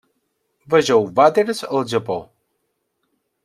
[0.75, 2.19] Vegeu Vàters al Japó.